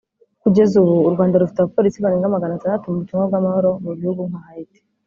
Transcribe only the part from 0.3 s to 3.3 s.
Kugeza ubu u Rwanda rufite abapolisi barenga magana atandatu mu butumwa